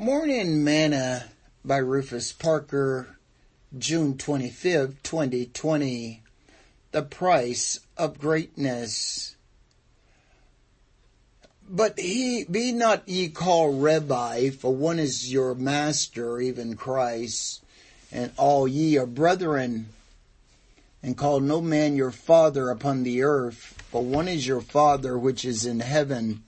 Morning 0.00 0.62
Manna 0.62 1.24
by 1.64 1.78
Rufus 1.78 2.32
Parker, 2.32 3.16
June 3.76 4.14
25th, 4.14 4.94
2020. 5.02 6.22
The 6.92 7.02
Price 7.02 7.80
of 7.96 8.20
Greatness. 8.20 9.34
But 11.68 11.98
he, 11.98 12.44
be 12.44 12.70
not 12.70 13.08
ye 13.08 13.28
called 13.28 13.82
Rabbi, 13.82 14.50
for 14.50 14.72
one 14.72 15.00
is 15.00 15.32
your 15.32 15.56
master, 15.56 16.40
even 16.40 16.76
Christ, 16.76 17.64
and 18.12 18.30
all 18.36 18.68
ye 18.68 18.96
are 18.98 19.04
brethren. 19.04 19.88
And 21.02 21.16
call 21.16 21.40
no 21.40 21.60
man 21.60 21.96
your 21.96 22.12
father 22.12 22.70
upon 22.70 23.02
the 23.02 23.24
earth, 23.24 23.82
for 23.90 24.04
one 24.04 24.28
is 24.28 24.46
your 24.46 24.60
father 24.60 25.18
which 25.18 25.44
is 25.44 25.66
in 25.66 25.80
heaven. 25.80 26.44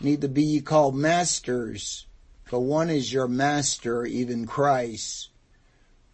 Neither 0.00 0.28
be 0.28 0.44
ye 0.44 0.60
called 0.60 0.94
masters, 0.94 2.06
for 2.52 2.60
one 2.60 2.90
is 2.90 3.10
your 3.10 3.28
master, 3.28 4.04
even 4.04 4.46
Christ. 4.46 5.30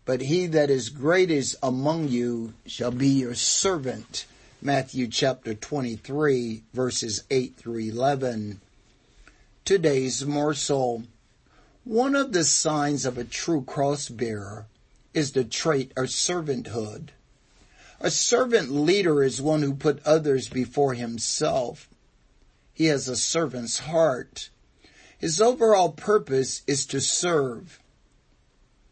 But 0.05 0.21
he 0.21 0.47
that 0.47 0.71
is 0.71 0.89
greatest 0.89 1.57
among 1.65 2.11
you 2.11 2.55
shall 2.65 2.93
be 2.93 3.09
your 3.09 3.35
servant. 3.35 4.25
Matthew 4.63 5.09
chapter 5.09 5.53
23 5.53 6.63
verses 6.73 7.25
8 7.29 7.57
through 7.57 7.79
11. 7.79 8.61
Today's 9.65 10.25
morsel. 10.25 11.03
One 11.83 12.15
of 12.15 12.33
the 12.33 12.45
signs 12.45 13.05
of 13.05 13.19
a 13.19 13.25
true 13.25 13.65
cross 13.65 14.09
bearer 14.09 14.67
is 15.13 15.33
the 15.33 15.43
trait 15.43 15.91
of 15.97 16.05
servanthood. 16.05 17.09
A 17.99 18.13
servant 18.13 18.71
leader 18.71 19.25
is 19.25 19.43
one 19.43 19.63
who 19.63 19.75
put 19.75 20.07
others 20.07 20.47
before 20.49 20.95
himself. 20.95 21.89
He 22.73 22.85
has 22.85 23.09
a 23.09 23.17
servant's 23.17 23.81
heart. 23.81 24.51
His 25.19 25.41
overall 25.41 25.91
purpose 25.91 26.63
is 26.67 26.87
to 26.87 27.01
serve. 27.01 27.81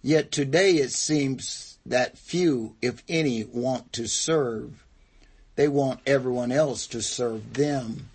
Yet 0.02 0.32
today 0.32 0.72
it 0.76 0.90
seems 0.90 1.78
that 1.86 2.18
few, 2.18 2.74
if 2.82 3.02
any, 3.08 3.44
want 3.44 3.92
to 3.94 4.08
serve. 4.08 4.84
They 5.54 5.68
want 5.68 6.00
everyone 6.06 6.52
else 6.52 6.86
to 6.88 7.00
serve 7.00 7.54
them. 7.54 8.10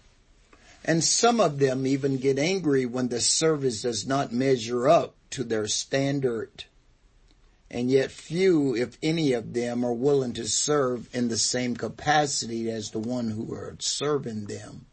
And 0.83 1.03
some 1.03 1.39
of 1.39 1.59
them 1.59 1.87
even 1.87 2.17
get 2.17 2.37
angry 2.37 2.85
when 2.85 3.07
the 3.07 3.21
service 3.21 3.83
does 3.83 4.05
not 4.05 4.33
measure 4.33 4.89
up 4.89 5.15
to 5.31 5.43
their 5.43 5.67
standard. 5.67 6.65
And 7.69 7.89
yet 7.89 8.11
few, 8.11 8.75
if 8.75 8.97
any 9.01 9.31
of 9.31 9.53
them, 9.53 9.85
are 9.85 9.93
willing 9.93 10.33
to 10.33 10.47
serve 10.47 11.07
in 11.15 11.29
the 11.29 11.37
same 11.37 11.75
capacity 11.75 12.69
as 12.69 12.91
the 12.91 12.99
one 12.99 13.29
who 13.29 13.53
are 13.53 13.77
serving 13.79 14.45
them. 14.45 14.87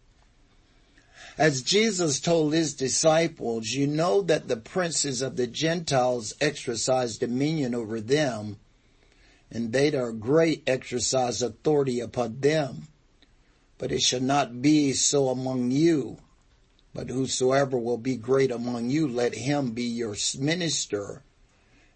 As 1.36 1.62
Jesus 1.62 2.20
told 2.20 2.52
his 2.52 2.74
disciples, 2.74 3.70
you 3.70 3.86
know 3.86 4.22
that 4.22 4.48
the 4.48 4.56
princes 4.56 5.22
of 5.22 5.36
the 5.36 5.46
Gentiles 5.46 6.34
exercise 6.40 7.18
dominion 7.18 7.74
over 7.74 8.00
them, 8.00 8.58
and 9.50 9.72
they 9.72 9.90
that 9.90 9.98
are 9.98 10.12
great 10.12 10.62
exercise 10.66 11.40
authority 11.40 12.00
upon 12.00 12.40
them. 12.40 12.88
But 13.78 13.92
it 13.92 14.02
shall 14.02 14.20
not 14.20 14.60
be 14.60 14.92
so 14.92 15.28
among 15.28 15.70
you. 15.70 16.18
But 16.92 17.10
whosoever 17.10 17.78
will 17.78 17.98
be 17.98 18.16
great 18.16 18.50
among 18.50 18.90
you, 18.90 19.06
let 19.06 19.34
him 19.34 19.70
be 19.70 19.84
your 19.84 20.16
minister. 20.38 21.22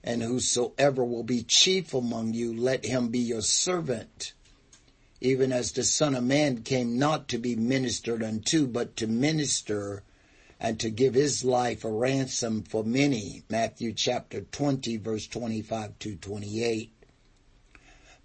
And 0.05 0.23
whosoever 0.23 1.05
will 1.05 1.25
be 1.25 1.43
chief 1.43 1.93
among 1.93 2.34
you, 2.34 2.55
let 2.55 2.84
him 2.84 3.09
be 3.09 3.19
your 3.19 3.43
servant 3.43 4.33
even 5.23 5.53
as 5.53 5.70
the 5.70 5.84
Son 5.84 6.17
of 6.17 6.25
Man 6.25 6.62
came 6.62 6.98
not 6.98 7.28
to 7.28 7.39
be 7.39 7.55
ministered 7.55 8.25
unto, 8.25 8.67
but 8.67 8.97
to 8.97 9.06
minister 9.06 10.03
and 10.59 10.81
to 10.81 10.91
give 10.91 11.15
his 11.15 11.45
life 11.45 11.84
a 11.84 11.91
ransom 11.91 12.65
for 12.65 12.83
many. 12.83 13.45
Matthew 13.48 13.93
chapter 13.93 14.41
20 14.41 14.97
verse 14.97 15.28
25 15.28 15.97
to 16.00 16.17
28. 16.17 16.91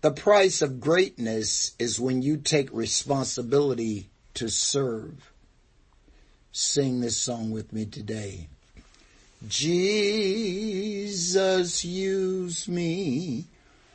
The 0.02 0.12
price 0.12 0.64
of 0.64 0.80
greatness 0.80 1.74
is 1.78 2.00
when 2.00 2.24
you 2.24 2.36
take 2.36 2.74
responsibility 2.74 4.10
to 4.34 4.50
serve. 4.50 5.32
Sing 6.52 7.02
this 7.02 7.18
song 7.18 7.52
with 7.52 7.72
me 7.72 7.86
today. 7.86 8.48
Jesus 9.48 9.86
use 11.86 12.68
me 12.68 13.46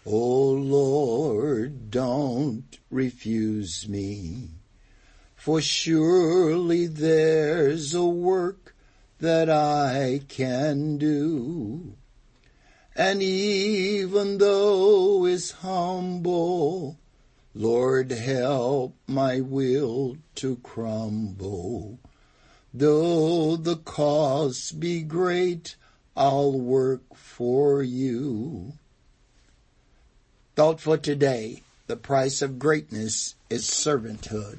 Oh 0.04 0.50
Lord, 0.50 1.88
don't 1.92 2.76
refuse 2.90 3.88
me, 3.88 4.50
for 5.36 5.60
surely 5.60 6.88
there's 6.88 7.94
a 7.94 8.04
work 8.04 8.74
that 9.20 9.48
I 9.48 10.22
can 10.26 10.98
do. 10.98 11.94
And 12.96 13.22
even 13.22 14.38
though 14.38 15.24
it's 15.24 15.52
humble, 15.52 16.98
Lord 17.54 18.10
help 18.10 18.96
my 19.06 19.40
will 19.40 20.16
to 20.34 20.56
crumble. 20.56 22.00
Though 22.74 23.54
the 23.54 23.76
cost 23.76 24.80
be 24.80 25.02
great, 25.02 25.76
I'll 26.16 26.58
work 26.58 27.14
for 27.14 27.84
you. 27.84 28.72
Thought 30.54 30.82
for 30.82 30.98
today, 30.98 31.62
the 31.86 31.96
price 31.96 32.42
of 32.42 32.58
greatness 32.58 33.36
is 33.48 33.64
servanthood. 33.64 34.58